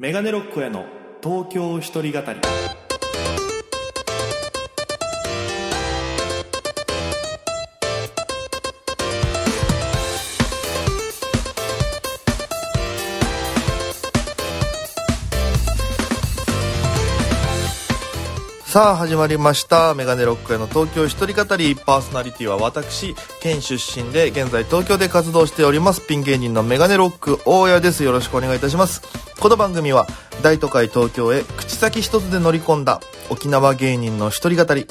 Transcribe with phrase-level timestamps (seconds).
[0.00, 0.86] メガネロックへの
[1.22, 2.40] 東京一人語り。
[18.70, 19.94] さあ始まりました。
[19.96, 21.74] メガネロックへの東京一人語り。
[21.74, 26.06] パーソナリティは私県出身で現在東京で活動しております。
[26.06, 28.04] ピン芸人のメガネロック大家です。
[28.04, 29.02] よろしくお願いいたします。
[29.40, 30.06] この番組は
[30.40, 34.86] 大都会東京へ口先一つで乗り込んだ沖縄芸人の一人語り。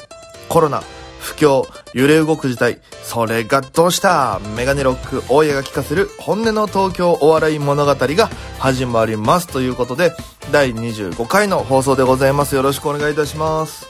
[0.50, 0.82] コロナ
[1.20, 2.80] 不況揺れ動く事態。
[3.02, 4.40] それがどうした？
[4.56, 10.12] メガネロック大家が聞かせる本音の東京お笑い物語が始まりますということで
[10.50, 12.54] 第25回の放送でございます。
[12.54, 13.86] よろしくお願いいたします。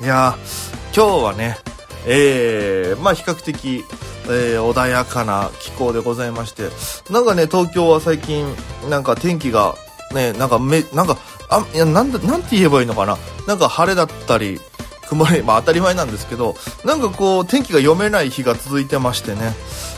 [0.00, 1.58] いやー今日はね
[2.06, 3.84] えー、まあ比較的、
[4.26, 6.68] えー、穏やかな気候でございまして
[7.12, 8.44] なんかね東京は最近
[8.90, 9.76] なんか天気が
[10.12, 11.16] ねなんかめなんか
[11.48, 13.16] あいやなんだなんて言えばいいのかな。
[13.46, 14.60] なんか晴れだったり
[15.12, 19.54] 曇り、まあ当たり前なんですけど、なんかこう、天気が読めない日が続いてましてね、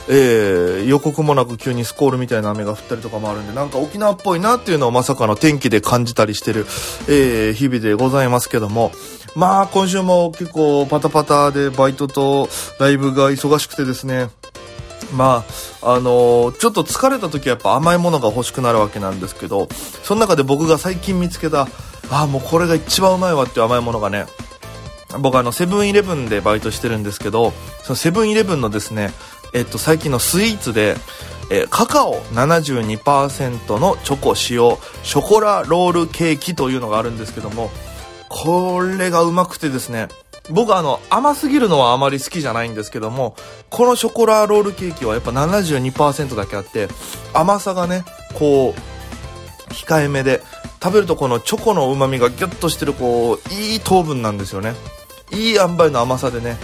[0.08, 6.66] えー、予告もなく急にスコールみたいな雨が降ったりとかもあるんで、なんか沖縄っぽいなっていうのをまさかの天気で感じたりしてる、
[7.08, 8.92] えー、日々でございますけども、
[9.36, 14.30] まあ今週も結構パタパタでバイトとライブが忙しくてですね、
[15.12, 15.44] ま
[15.82, 19.68] あ、あのー、ちょっと疲れた時はやっぱ甘いものが欲しくなるわけなんですけど、
[20.02, 21.68] その中で僕が最近見つけた、
[22.10, 24.26] ああ、もうこれが一番うまいわっていう甘いものがね、
[25.18, 29.12] 僕あの、セブンイレブンでバイトしてるんですけど、そのセブンイレブンのですね、
[29.52, 30.96] えっと、最近のスイーツで、
[31.50, 37.70] えー、カカオ72%のチョコ使用、ショコラロールケーキというのがあるんですけども、
[38.28, 40.08] これがうまくてですね、
[40.50, 43.36] 僕あの、甘すぎるのはあまり好きじゃないんですけども、
[43.70, 46.88] このショコラロールケーキはやっぱ72%だけあって、
[47.32, 50.42] 甘さがね、こう、控えめで、
[50.82, 54.74] 食べるとこのチョコの旨味がギュッとしてるこう、いい糖分なんですよね。
[55.32, 56.56] いい塩梅の甘さでね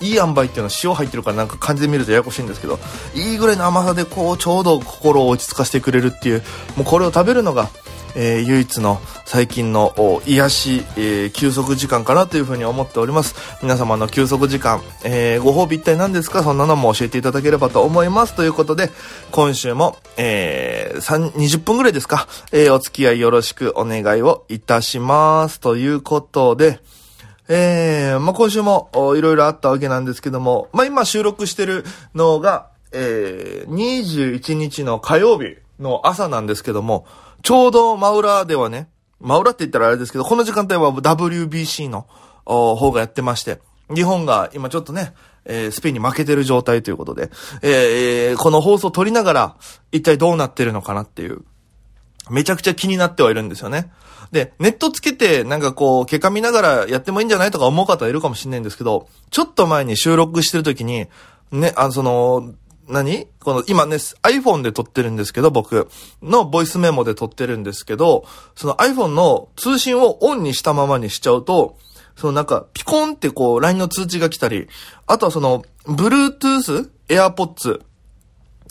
[0.00, 2.78] いい塩梅っていうのは塩入ってるからなんか感じで見るとややこしいんですけど
[3.14, 6.42] いいぐらいの甘さでこうちょうど心を落ち着かせてくれるっていう
[6.76, 7.70] もうこれを食べるのが、
[8.14, 9.94] えー、唯一の最近の
[10.26, 13.34] 癒し、えー、休息時間かなというふうに思っております。
[13.62, 16.42] 皆様の休息時間、えー、ご褒美一体何ですか？
[16.42, 18.34] そんなのも教えていただければと思います。
[18.34, 18.90] ということで
[19.32, 25.58] 今週も、えー、20分ぐらいですか、えー、お付き合いよろしくお願いをいたします。
[25.58, 26.80] ということで
[27.48, 31.84] えー、まあ、今週もいろいろあったわけなんですけども、まあ、今収録してる
[32.14, 37.06] のが、えー、21日の火曜日の朝なんですけども、
[37.42, 38.88] ちょうど真裏ではね、
[39.20, 42.06] 真裏って言ったらあれですけど、この時間帯は WBC の
[42.44, 43.60] 方がやってまして、
[43.94, 45.14] 日本が今ちょっとね、
[45.44, 47.30] えー、スペインに負けてる状態ということで、
[47.62, 49.56] えー、この放送を撮りながら、
[49.92, 51.42] 一体どうなってるのかなっていう、
[52.30, 53.92] めちゃくちゃ気になってはいるんですよね。
[54.32, 61.06] で、ネットつけて、なんかこう、結果見ながらやってもいいんじゃないとか思う方いるかもしれないんですけど、ちょっと前に収録してる時に、
[61.52, 62.54] ね、あの、その、
[62.88, 63.26] 何？
[63.40, 65.88] この、今ね、iPhone で撮ってるんですけど、僕
[66.22, 71.78] のボイスメモで撮ってるんですけど、その iPhone の通信をオンにしたままにしちゃうと、
[72.16, 74.68] そのなんか、ピコンってこう、LINE の通知が来たり、
[75.06, 77.82] あとはその、Bluetooth、AirPods、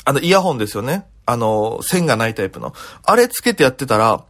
[0.05, 1.05] あの、イヤホンですよね。
[1.25, 2.73] あの、線がないタイプの。
[3.03, 4.23] あれつけてやってたら、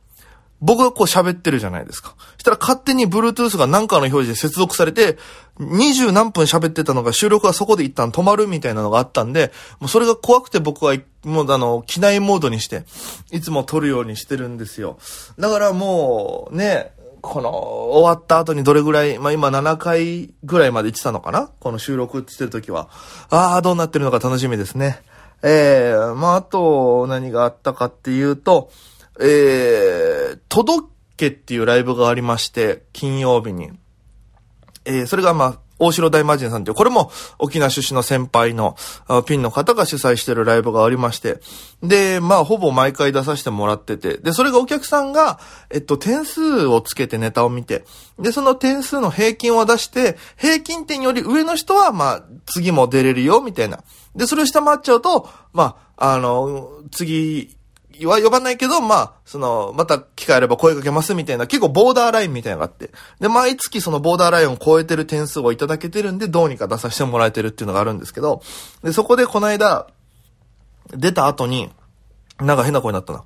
[0.65, 2.15] 僕がこう喋ってるじゃないですか。
[2.39, 5.19] したら勝手に Bluetooth が何かの表示で接続されて、
[5.59, 12.83] 二十何分喋ってたのが収録がそこで一旦止まるみたいなのがあったんで、もうそれが怖くて僕はもうあの、機内モードにして、
[13.31, 14.97] いつも撮るようにしてるんですよ。
[15.37, 21.51] だからもう、ね、この、終わった後にどれぐらい、まあ今7回ぐらいまで行ってたのかな？
[21.59, 22.89] この収録してる時は。
[23.29, 25.03] ああ、どうなってるのか楽しみですね。
[25.43, 28.71] ええー、まああと、何があったかっていうと、
[29.19, 30.87] えー、届
[31.17, 33.71] けっていうライブがありまして、金曜日に。
[34.85, 38.77] えー、それがまあ、大城大魔神さんっていう、これも沖縄出身の先輩の
[39.25, 41.41] ピンの方が主催してるライブがありまして、
[41.83, 45.39] で、まあ、ほぼ毎回出させてもらってて、で、それがお客さんが、
[45.69, 47.83] えっと、点数をつけてネタを見て、
[48.17, 53.83] で、その点数の平均を出して、平均点より上の人は、まあ、次も出れるよ、みたいな。
[54.15, 57.54] で、それを下回っちゃうと、まあ、あの、次、
[58.03, 62.91] は呼ばないけど、まあ、その、また機会あれば声かけますみたいな、結構ボーダーラインみたいなのがあって。
[63.19, 68.41] で、毎月そのボーダーラインを超えてる点数をいただけてるんで、どうにか出させてもらえてるっていうのがあるんですけど、
[68.83, 69.87] で、そこでこの間、
[70.89, 71.69] 出た後に、
[72.39, 73.23] なんか変な声になったな。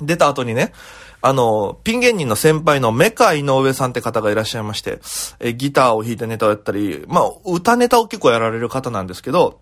[0.00, 0.72] 出た後にね、
[1.20, 5.00] あの、ピン芸人の先輩のメカ井上さんって方がいらっしゃいまして、
[5.40, 9.60] え、ギターを弾いてネタをやったり、まあ、歌ネタを結構やられる方なんですけど、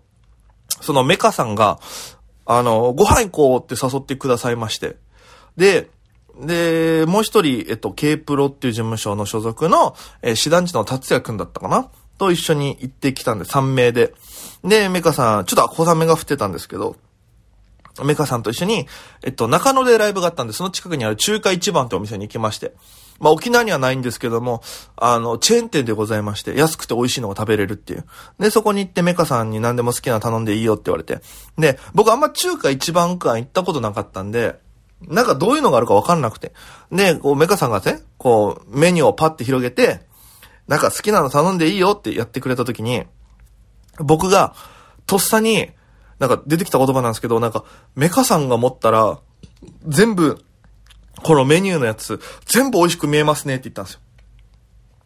[0.81, 1.79] そのメカさんが、
[2.45, 4.97] あの、ご飯行こうって誘ってくださいまして。
[5.57, 5.89] で、
[6.39, 11.89] で、もう一人、えっと、K プロっていう事務所の所属の、えー、師団地の達也くんだったかな？
[12.17, 14.13] と一緒に行ってきたんで、3名で。
[14.63, 16.95] で、メカさん、ちょっと小雨が降ってたんですけど、
[18.03, 18.87] メカさんと一緒に、
[19.23, 22.73] えっと、中野でライブがあったんで、その近くにある中華一番ってお店に行きまして。
[23.23, 24.61] まあ、沖縄にはないんですけども、
[24.97, 28.05] あの、チェーン店でございまして、安くて美味しいのが食べれるっていう。
[28.37, 31.21] で、そこに行ってメカさんに何でも好きなの頼んでいいよって言われて。
[31.57, 34.59] で、僕あんま中華一番館行ったことなかったんで、
[35.07, 36.51] なんかどういうのがあるかわかんなくて。
[36.91, 40.01] で、こう、メカさんがね、こう、メニューをパッて広げて、
[40.67, 43.03] なんか好きなの頼んでいいよってやってくれた時に、
[43.99, 44.53] 僕が、
[45.05, 45.71] とっさに、
[46.19, 47.63] なんか出てきた言葉なんですけど、なんか、
[47.95, 49.19] メカさんが持ったら、
[49.87, 50.43] 全部、
[51.23, 53.93] このメニューのやつ、全部美味しく見えますねって言ったんです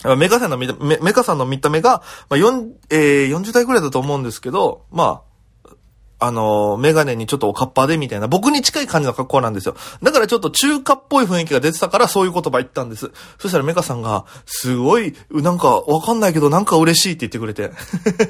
[0.03, 0.15] よ。
[0.15, 5.27] メカさんの見た、メメカさんの見た目が、まあ、4、えー、40代くらいだと思うんですけど、まあ、
[6.19, 9.75] あの、メガネにちょっとおかっぱでみたいな、僕に近い感じの格好なんですよ。
[10.01, 13.11] だからちょっと中華っぽい雰囲気が出てたからそういう言葉言ったんです。
[13.37, 17.71] そしたらメカさんが、すごい、なんかわかんないけどなんか嬉しいって言ってくれて。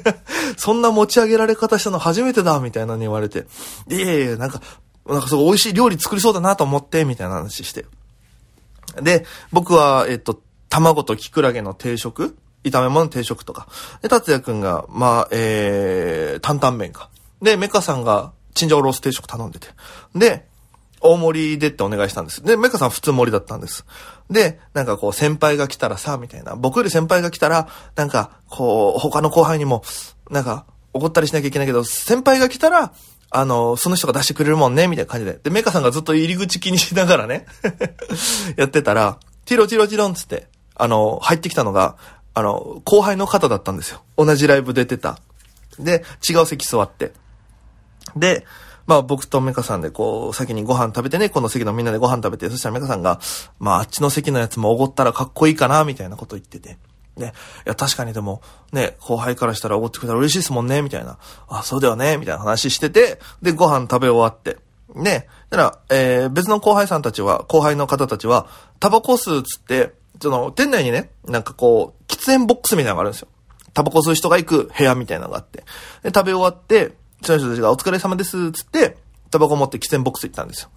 [0.58, 3.46] そんな持ち上げられ方したの初めてだみたいなに言われて。
[3.88, 4.60] いやいやなんか、
[5.08, 7.86] なんかすごい美味しい料理作りそうだなと思って、みたいな話して。
[9.00, 12.36] で、僕は、えっと、卵とキクラゲの定食？
[12.64, 13.68] 炒め物定食とか。
[14.02, 17.08] で、達也くんが、まあ、えー、担々麺か。
[17.40, 19.68] で、メカさんが、チンジャオロース定食頼んでて。
[20.14, 20.46] で、
[21.00, 22.42] 大盛りでってお願いしたんです。
[22.42, 23.86] で、メカさん普通盛りだったんです。
[24.28, 26.56] で、なんかこう、先輩が来たらさ、みたいな。
[26.56, 29.84] 僕より先輩が来たら、なんか、こう、他の後輩にも、
[30.30, 32.92] なんか、怒ったりしなきゃいけないけど、先輩が来たら、
[33.30, 35.38] あの、その人が出してくれるもんね、みたいな感じで。
[35.42, 37.46] で、メカさんがずっと入り口気にしながらね
[38.56, 41.96] やってたら、チロチロチロンつって、あの、入ってきたのが、
[42.34, 44.02] あの、後輩の方だったんですよ。
[44.16, 45.18] 同じライブ出てた。
[45.78, 47.12] で、違う席座って。
[48.16, 48.46] で、
[48.86, 53.20] まあ僕とメカさんでこう、先にご飯食べてね、この席のみんなでご飯食べて、そしたらメカさんが、
[53.58, 56.78] まああっちの席のやつもおごったらかっこいいかな、みたいなこと言ってて。
[57.18, 57.32] ね、
[57.66, 58.42] いや確かにでも、
[58.72, 61.18] ね、後輩からしたらおごってくれたら嬉しいですもんね、みたいな。
[61.48, 64.58] あ、そうだよね、みたいな話してて、で、ご飯食べ終わって。
[64.94, 68.46] ね、だから、えー、別の後輩さんたちは、後輩の方たちは、
[68.80, 73.28] タバコ吸うつって、その、店内にね、なんかこう、喫煙ボックスみたいなのがあるんですよ。
[73.74, 75.64] タバコ吸う人が行く部屋みたいなのがあって。
[76.02, 78.96] で、食べ終わって、その人たちがお疲れ様です、つって、
[79.30, 80.70] タバコ持って喫煙ボックス行ったんですよ。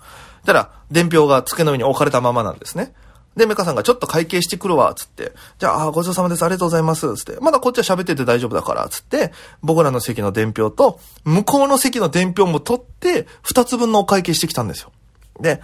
[0.45, 2.93] たら、伝票が机の上に置かれたままなんですね。
[3.35, 5.31] で、メカさんがちょっと会計してくるわ、つって。
[5.57, 7.39] じゃあ、ごちそうさまです、ありがとうございます、つって。
[7.39, 9.31] まだこっちは喋ってて大丈夫だから、つって、
[9.61, 14.91] 僕らの席の伝票と、向こうの席の伝票も取って、二つ分のお会計してきたんですよ。
[15.39, 15.61] で、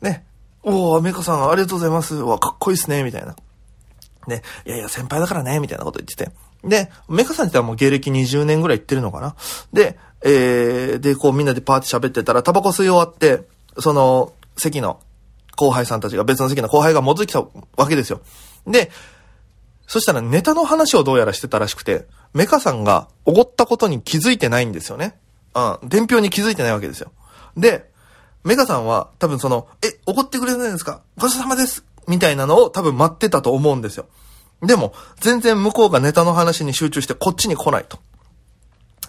[0.00, 0.24] ね、
[0.62, 2.14] おー、メカさんありがとうございます。
[2.14, 3.36] わ、かっこいいっすね、みたいな。
[4.26, 6.30] ね、いやいや、先輩だからね、みたいなこと言ってて。
[6.64, 9.36] で、メカさんってはもう芸歴20年ぐらい行ってるのかな
[9.74, 13.42] で、えー、で、こうみんなでパーティー喋ってたら、タバコ吸い終わって、
[13.78, 15.00] その、席の
[15.56, 17.44] 後輩さんたちが、別の席の後輩が戻ってきた
[17.76, 18.20] わけですよ。
[18.66, 18.90] で、
[19.86, 25.18] そしたらネタの話をどうやらしてたらしくて、メカさんがおごったことに気づいてないんですよね。
[25.54, 27.12] うん、伝票に気づいてないわけですよ。
[27.56, 27.90] で、
[28.42, 31.00] メカさんは多分その、え、おごってくれないんですか？
[31.16, 34.06] ごちそうさまですみたいなのを多分待ってたと思うんですよ。
[34.62, 37.98] でも、全然向こうがネタの話に集中してこっちに来ないと。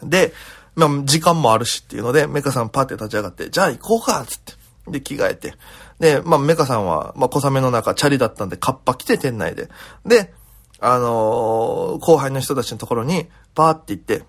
[0.03, 0.33] で、
[0.75, 4.53] まあ、時間もあるしっていうので、メカさんパって立ち上がって、じゃあ行こうかつって。
[4.88, 5.56] で、着替えて。
[6.00, 9.69] で、まあ、メカさんは、まあ、小雨の中、チャリだったんで、カッパ着て店内で。
[10.06, 10.33] で、
[10.80, 14.23] あのー、後輩の人たちのところに、パーって言って、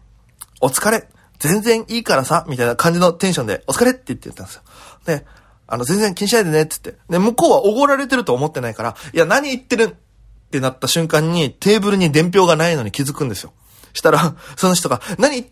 [0.60, 1.06] お疲れ
[1.38, 4.62] 全然いいからさみたいな感じのテンションで、お疲れって言ってたんですよ。
[5.04, 5.26] で、
[5.66, 6.94] あの、全然気にしないでねっつって。
[7.10, 13.52] で、向こうはおごられてると思ってないから、いや、何言ってるってなった瞬間にテーブルに伝票がないのに気づくんですよ。
[13.92, 15.50] したら、その人が、何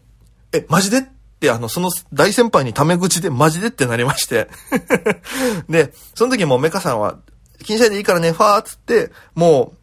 [0.52, 1.08] え、マジでって
[1.50, 4.48] あの、その大先輩にタメ口でマジでってなりまして
[5.68, 7.18] で、その時もメカさんは、
[7.64, 9.78] 気にしないでいいからね、ファーっつって、もう、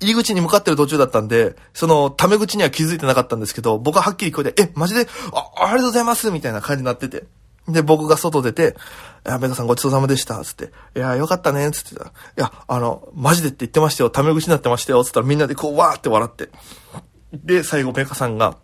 [0.00, 5.08] 入り口に向かってる途中だったんで、その、タメ口には気づいてなかったんですけど、僕ははっきり聞こえて、え、マジで？
[5.32, 7.24] あ、ありがとうございますみたいな感じになってて。
[7.68, 8.76] で、僕が外出て、
[9.26, 10.72] いや、メカさんごちそうさまでした、つって。
[10.96, 12.04] いや、よかったね、つってた。
[12.04, 16.48] いや、あの、マジでって言ってましたよ、タメ口になってましたよ、つったらみんなでこう、わーって笑って。
[17.32, 18.56] で、最後メカさんが、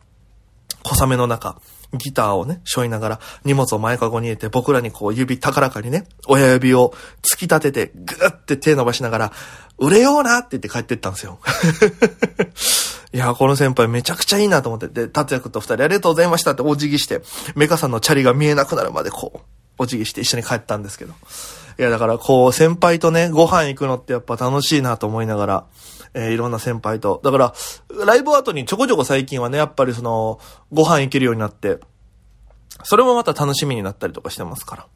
[0.85, 1.56] 小雨の中、
[1.96, 9.32] ギターをね、背負いながら、荷物を前かごに入れて、僕らにこう指高らかにね、親指を突き立てて、ぐーって手伸ばしながら、
[9.78, 11.38] 売れようなって言って帰ってったんですよ。
[13.12, 17.22] いや、この先輩めちゃくちゃいいなと思って、で、達也くんと二人ありがとうございましたってお辞儀して、
[17.54, 19.40] メカさんのチャリが見えなくなるまでこう、
[19.78, 21.12] お辞儀して一緒に帰ったんですけど。
[21.78, 25.64] いや、だからこう、先輩とね、ご飯行くのってやっぱ楽しいなと思いながら、
[26.14, 27.21] えー、いろんな先輩と。
[27.23, 27.54] だから、
[28.06, 30.40] ライブ後にちょこちょこ最近はね、やっぱりその、
[30.73, 31.78] ご飯行けるようになって、
[32.83, 34.87] それもまた楽しみになったりとかしてますから。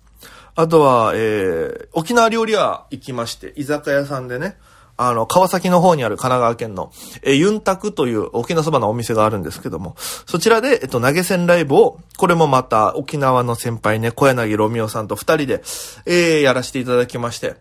[0.55, 4.57] あとは、えー、沖縄料理屋行きまして、居酒屋さんでね、
[5.01, 6.91] あの、川崎の方にある神奈川県の、
[7.23, 15.63] えー、ユンタクという沖縄そばのお店があるんですけども、そちらで、えっと、投げ銭ライブを、これもまた沖縄の先輩ね、小柳ロミオさんと二人で、
[16.05, 17.55] えー、やらせていただきまして、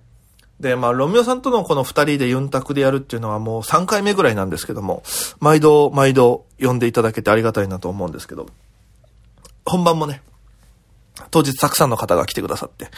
[0.60, 5.04] で、まあ、ロミオさんとのこの二人でユンタクでやるっていうのはもう3回目ぐらいなんですけども、
[5.40, 8.48] 毎度、毎度呼んでいただけてありがたいなと思うんですけど、
[9.66, 10.24] 本番もね、
[11.32, 12.90] 当日たくさんの方が来てくださって。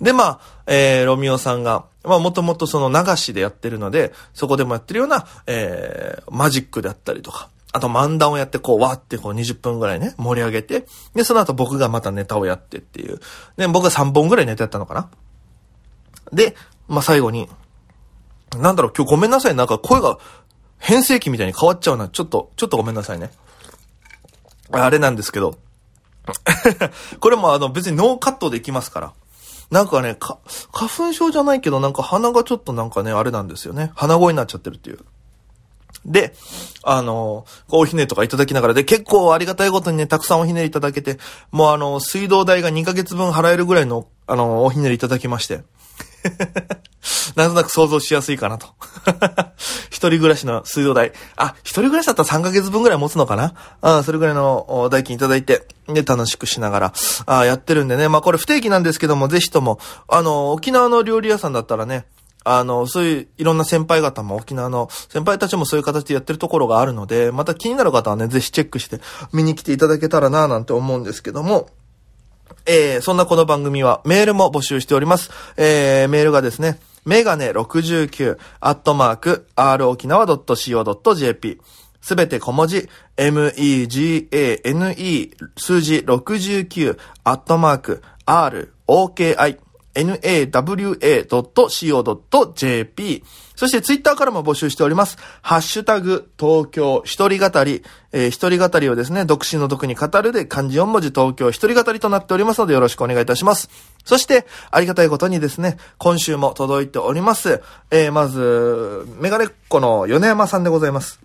[0.00, 13.20] で、まあ、えー、ロミオさんが、まあ、もともとその流しでやってるので、そこでもやってるような、えー、マジックであったりとか、あと漫談をやって、こう、わーってこう20分ぐらいね、盛り上げて、で、その後僕がまたネタをやってっていう。
[13.56, 15.10] で、僕が3本ぐらいネタやったのかな。
[16.32, 16.56] で、
[16.88, 17.48] まあ、最後に、
[18.58, 19.54] なんだろう、今日ごめんなさい。
[19.54, 20.18] なんか声が
[20.78, 22.08] 変声期みたいに変わっちゃうな。
[22.08, 23.30] ちょっと、ちょっとごめんなさいね。
[24.70, 25.56] あれなんですけど、
[27.20, 29.12] これもあの別にノーカットでいきますから。
[29.70, 30.38] なんかね、か、
[30.72, 33.90] 花粉症じゃないけど、なんか鼻がちょっとなんかね、あれなんですよね。
[33.96, 34.98] 鼻声になっちゃってるっていう。
[36.04, 36.34] で、
[36.84, 41.18] あの、おひねとかいただきながらで、結構ありがたいことにね、たくさんおひねりいただけて、
[41.50, 45.64] もうあの、水道代が2ヶ月分払えるぐらいの、あの、おひねりいただきまして。
[47.36, 48.68] なんとなく想像しやすいかなと。
[49.90, 51.12] 一人暮らしの水道代。
[51.36, 53.54] あ、一人暮らしだったら3ヶ月分ぐらい持つのかな？
[53.80, 56.92] あそれぐらいの代金いただいて、で、楽しくしながら、
[57.26, 58.08] あやってるんでね。
[58.08, 59.78] まあこれ不定期なんですけども、ぜひとも、
[60.08, 62.06] あの、沖縄の料理屋さんだったらね、
[62.48, 69.00] あの、そういういろんな先輩方も沖縄の先輩たちもそういう形でやってるところがあるので、また気になる方はね、ぜひチェックして
[69.32, 71.68] 見に来ていただけたらななんて思うんですけども、
[72.66, 75.30] えー、そんなこの番組はメールも募集しております。
[75.56, 81.60] えー、メールがですね、メガネ69、アットマーク、r 沖縄 .co.jp。
[82.00, 89.36] すべて小文字、megane 数字69、アットマーク、r, oki,
[89.96, 91.24] nawa.co.jp。
[93.56, 95.16] そしてツイッターからも募集しております。
[95.40, 97.82] ハッシュタグ、東京一人語り。
[98.12, 103.68] えー、一人語りをですね、独身の毒に語るで漢字4文字東京一人語りとなっておりますのでよろしくお願いいたします。
[104.04, 107.62] そして、ありがたいことにですね、今週も届いております。
[107.90, 111.20] えー、まず、メガネっ子の米山さんでございます。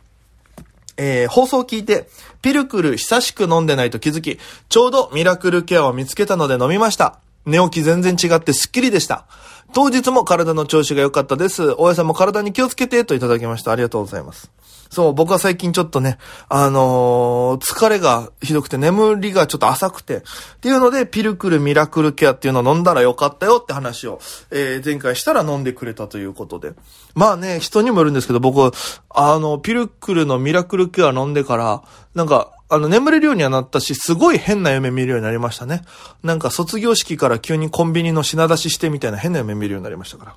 [0.97, 2.07] えー、放送を聞いて、
[2.41, 7.19] ピルクル久しく飲んでないと気づき、ちょうどミラクルケアを見つけたので飲みました。
[7.45, 9.25] 寝起き全然違ってスッキリでした。
[9.73, 11.73] 当日も体の調子が良かったです。
[11.77, 13.71] 大家さんも体に気をつけてといただきました。
[13.71, 14.51] ありがとうございます。
[14.89, 16.17] そう、僕は最近ちょっとね、
[16.49, 20.21] あのー疲れがひどくて眠りがちょっと浅くて、っ
[20.59, 24.19] ていうので、ピルクルミラクルケアっていうのを飲んだらよかったよって話を、
[24.51, 26.73] えー前回したら飲んでくれたということで。
[27.15, 28.75] まあね、人にもよるんですけど、僕、
[29.09, 31.81] あの、ピルクルのミラクルケア飲んでから、
[32.13, 35.81] なんか、あの、眠れるようにはなったし、すごい変な夢見るようになりましたね。
[36.23, 40.35] なんか、卒業式から急にコンビニの品出ししてみたいな変な夢見るようになりましたから。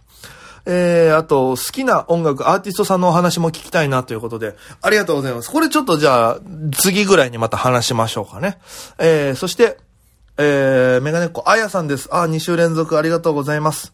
[0.66, 5.50] えー、あと、好きな音楽、アーティストさんのお話も聞きたいなということで、ありがとうございます。
[5.52, 6.40] これちょっとじゃあ、
[6.72, 8.58] 次ぐらいにまた話しましょうかね。
[8.98, 9.78] えー、そして、
[10.36, 12.08] えー、メガネっ子、あやさんです。
[12.10, 13.92] あ、2週連続ありがとうございます。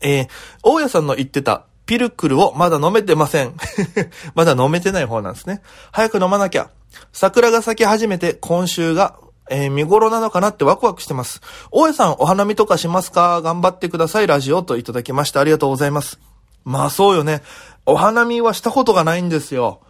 [0.00, 0.28] えー、
[0.64, 3.54] 大家さんの言ってた、ピルクルをまだ飲めてません。
[4.34, 5.62] まだ飲めてない方なんですね。
[5.92, 6.70] 早く飲まなきゃ。
[7.12, 9.18] 桜が咲き始めて今週が、
[9.50, 11.40] えー見頃なのかなってワクワクしてます。
[11.70, 13.42] 大家さんお花見とかしますか？
[13.42, 14.26] 頑張ってください。
[14.26, 16.20] ラジオといただきましてありがとうございます。
[16.64, 17.42] まあそうよね。
[17.86, 19.80] お花見はしたことがないんですよ。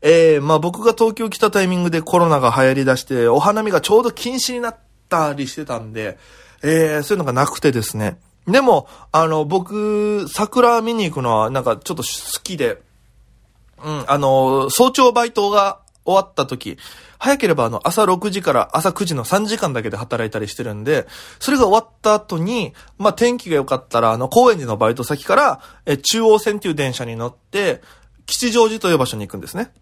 [0.00, 4.76] えー、まあ僕が東京来たタイミングでコロナが流行り出して、お花見がちょうど禁止になっ
[5.10, 6.18] たりしてたんで、
[6.62, 8.16] えー、そういうのがなくてですね。
[8.46, 12.08] でも、あの、僕、桜見に行くのはなんかちょっと好
[12.42, 12.80] きで、
[13.84, 16.78] うん、あの、早朝バイトが終わった時、
[17.18, 21.06] 早ければあの、朝6時から朝9時の3時間だけで働いたりしてるんで、
[21.38, 27.82] それが終わった後に、まあ、天気が良かったら、あの、高円寺のバイト先から、え、中央線っていう電車に乗って、
[28.26, 29.72] 吉祥寺という場所に行くんですね。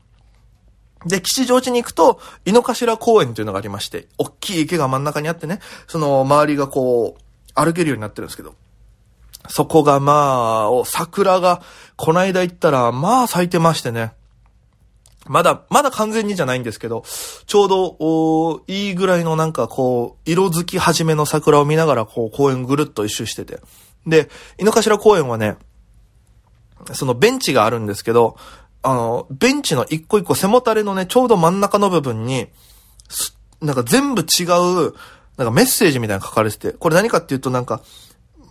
[1.06, 7.22] で、吉祥寺に行くと、井の頭公園というのがありまして、大きい池が真ん中にあってね、その周りがこう、
[7.54, 8.54] 歩けるようになってるんですけど、
[9.48, 11.62] そこがまあ、桜が、
[11.96, 14.12] こないだ行ったら、まあ咲いてましてね。
[15.28, 17.04] まだ、まだ完全にじゃないんですけど、
[17.46, 23.60] ちょうど、おいいぐらいのなんかこう、色づき始めの桜を見ながら、こう、公園ぐるっと一周してて。
[24.06, 25.56] で、井の頭公園はね、
[26.92, 28.36] そのベンチがあるんですけど、
[28.82, 32.48] あの、ベンチの一個一個背もたれのね、ちょうど真ん中の部分に、
[33.60, 34.94] なんか全部違う、
[35.36, 37.82] なんかメッセージみたいなの書かれてて、これ何かっていうとなんか、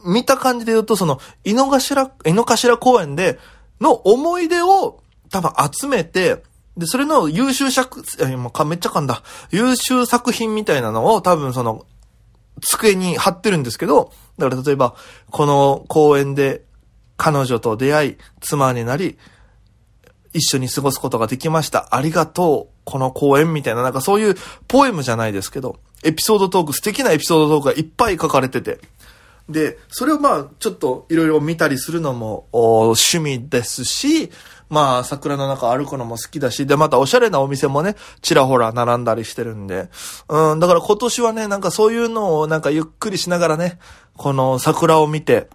[0.05, 3.39] 見た感じで言うと、その、井の頭、井の頭公園で
[3.81, 6.43] の思い出を多分集めて、
[6.77, 9.23] で、それの優秀作、え、もうかめっちゃ噛んだ。
[9.51, 11.85] 優秀作品みたいなのを多分その、
[12.61, 14.95] 机に貼ってるんですけど、だから例えば、
[15.31, 16.63] この公園で
[17.17, 19.17] 彼女と出会い、妻になり、
[20.33, 21.95] 一緒に過ごすことができました。
[21.95, 22.77] ありがとう。
[22.85, 24.35] この公演みたいな、なんかそういう
[24.67, 28.79] ポエムじゃないですけど、エピソードトーク、素敵なエピソードトークがいっぱい書かれてて。
[29.49, 34.29] で、それをまあ、ちょっといろいろ見たりするのも趣味ですし、
[34.69, 39.89] まあ、桜の中歩くのも好きだし、で、またおしゃれなお店もね、ちらほら並んだりしてるんで、
[40.27, 43.79] うん、だから今年はね、なんかそういうのをなんかゆっくりしながらね、
[44.17, 45.47] この桜を見て、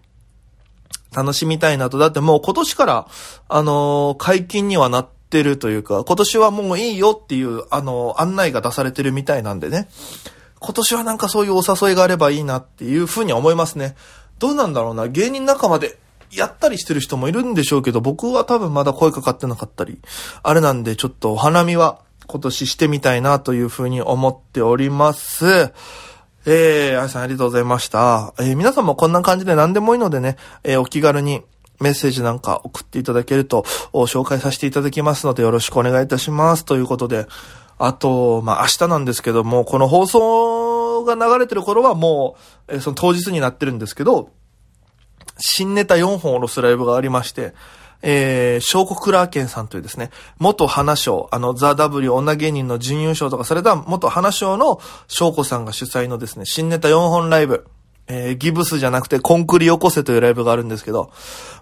[1.15, 1.99] 楽しみたいなと。
[1.99, 3.07] だってもう今年から、
[3.49, 9.89] あのー、解禁にはなってるというか、今年はもういいよっていう、あのー、案内が出されてるみたいなんでね。
[10.63, 13.97] 今年はなんかそういうお誘いがあればいいなっていうふうに思いますね。
[14.39, 15.09] どうなんだろうな。
[15.09, 15.99] 芸人仲間で
[16.31, 20.01] やったりしてる人もいるんでしょうけど、僕は多分まだ声かかってなかったり、
[20.43, 25.73] あれなんでちょっとお花見は今年してみたいなというふうに思っております。
[26.45, 28.35] えー、あいさんありがとうございました。
[28.39, 31.43] えー、皆さんもこんな感じで何でもいいのでね、えー、お気軽に
[31.81, 36.65] メッセージなんか送っていただけると、紹介させていただきますのでよろしくお願いいたします。
[36.65, 37.27] ということで、
[37.85, 42.37] あと、まあ、明日なんですけども、この放送が流れてる頃はも
[42.69, 44.31] う、えー、その当日になってるんですけど、
[45.37, 47.55] 新ネタ4本を下ろすライブがありまして、
[48.01, 57.67] えー、小国クラーケンさんというですね、元花賞、あの、ザ・ W 女芸人の準優勝とかされた元花賞の翔子さんが主催のですね、新ネタ4本ライブ、
[58.07, 61.11] えー、ギブスじゃなくてコンクリよこせというライブがあるんですけど、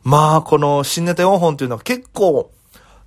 [0.02, 2.50] まあ、この新ネタ4本というのは結構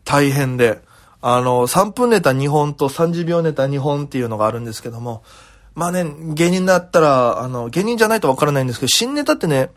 [0.04, 0.82] 大変で、
[1.26, 5.24] あの、3分ネタ2本と30秒ネタ2本っていうのがあるんですけども、
[5.74, 9.70] まあね、芸人だったら、あの、芸人じゃないとわからないんですけど、新ネタってね、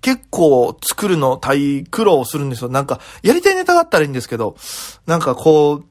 [0.00, 2.70] 結構作るの大苦労するんですよ。
[2.70, 4.56] なんか、やりたいネタがあったらいいんですけど、
[5.06, 5.84] なんかこう、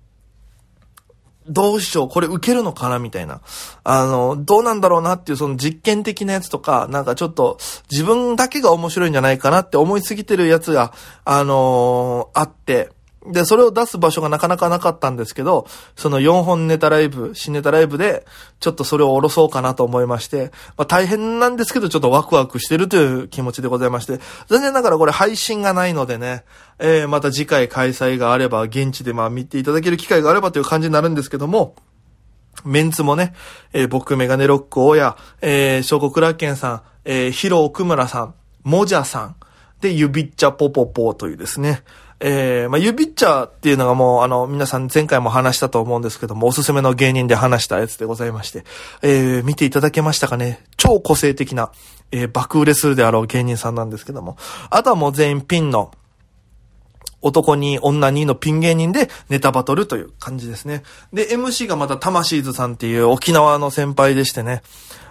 [1.50, 3.42] どうしよう、これ受けるのかなみたいな。
[3.84, 7.58] あの、どうなんだろうなっていうその実験的なやつとか、なんかちょっと
[7.92, 10.94] 自分だけが面白いんじゃないかなって思いすぎてるやつが、
[11.26, 12.92] あのー、あって、
[13.26, 18.26] で、それを出す場所がなかなかなかったんですけど、その4本ネタライブ、新ネタライブで、
[18.62, 26.46] ちょっとそれを下ろそうかなと思いまして、まあ大変なんですけど、ちょっとワクワクしてるという気持ちでございまして、残念ながらこれ配信がないのでね、
[26.80, 31.76] えー、また次回開催があれば、現地でまあ見ていただける機会があればという感じになるんですけども、
[32.64, 33.34] メンツもね、
[33.74, 39.36] えー、僕メガネロック大家、えー、小国楽ンさん、えー、ヒロ奥村さん、モジャさん、
[39.82, 41.84] で、ユビッチャポポポというですね、
[42.22, 48.66] えー、まあ、ユビッチャーっていうのがもう、あの、皆さん前回も話したと思うんですけども、おすすめの芸人で話したやつでございまして、
[49.02, 50.66] えー、見ていただけましたかね？
[50.76, 51.72] 超個性的な、
[52.12, 54.38] えー、爆売れするであろう芸人さんなんですけども、
[54.70, 55.92] あとはもう全員ピンの、
[57.22, 60.84] 男に女にのピン芸人でネタバトルという感じですね。
[61.12, 64.62] で、MC がまた魂図さんっていう沖縄の先輩でしてね、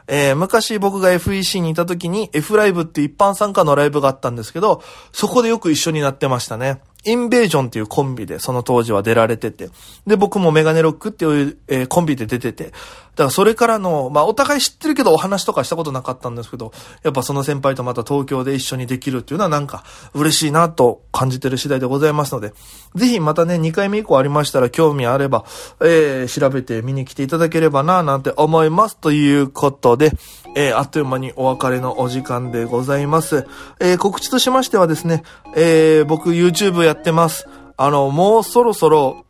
[0.07, 6.81] えー、昔僕が FEC にいた時に F ライブって一般参加のライブがあったんですけど、そこでよく一緒になってましたね。
[7.09, 9.71] インベージョンっていうコンビでその当時は出られてて。
[10.07, 12.65] で、僕もメガネロックっていう、えー、コンビで出てて。
[12.65, 12.77] だか
[13.25, 19.83] らそれからの、まあお互い知ってるけどお話とかしたことなかったんですけど、やっぱその先輩とまた東京で一緒にできるっていうのはなんか
[20.15, 22.53] 嬉しいなと感じてる次第でございますので、
[22.95, 25.45] ぜひまたね、2回目以降ありましたら興味あれば、
[25.81, 28.97] えー、調べて見に来ていただければななんて思います。
[28.97, 30.13] ということで、
[30.55, 33.47] えー、あっという間にお別れのお時間でございます。
[33.81, 35.23] えー、告知としましてはですね、
[35.55, 37.47] えー、僕 YouTube やってます。
[37.77, 39.25] あの、もうそろそろ、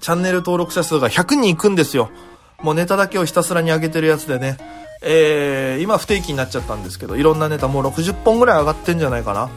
[0.00, 2.10] チャンネル登録者数が100人いくんですよ。
[2.60, 4.58] もうネタだけをひたすらに上げてるやつでね。
[5.02, 9.50] えー、今不定期になっちゃったんですけど、いろんなネタもう60本ぐらい上がってんじゃないかな。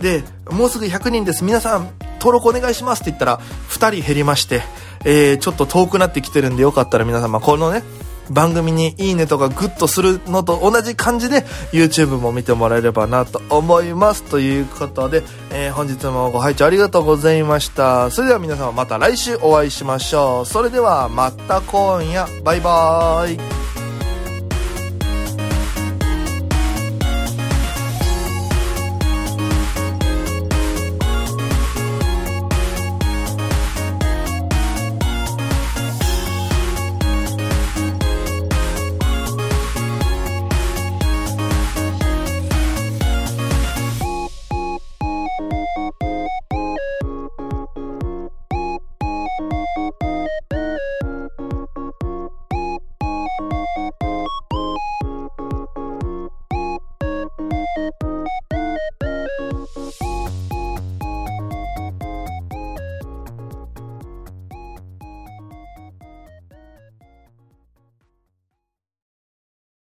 [0.00, 1.44] で、もうすぐ100人です。
[1.44, 1.90] 皆さん、
[2.20, 3.40] 登録お願いしますって言ったら、
[3.70, 4.62] 2人減りまして、
[5.04, 7.82] えー、ちょっと遠くなってきてるんでよかったら皆様、このね、
[8.30, 14.22] 番組にいいねとかグッとするのと同じ感じで YouTube も見てもらえればなと思います。
[14.22, 18.10] ということで、えー、本日もご拝聴ありがとうございました。
[18.10, 20.46] それでは皆様また来週お会いしましょう。
[20.46, 23.63] それではまた今夜、バイバーイ。